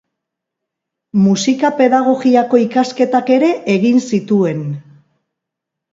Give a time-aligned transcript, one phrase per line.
[1.25, 4.65] Musika-pedagogiako ikasketak ere egin zituen.